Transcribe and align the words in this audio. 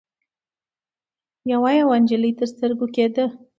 يوه 1.51 1.69
يوه 1.79 1.95
نجلۍ 2.03 2.31
تر 2.39 2.45
سترګو 2.53 2.85
کېده. 2.95 3.25